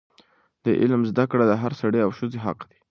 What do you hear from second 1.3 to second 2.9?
کړه د هر سړي او ښځې حق دی.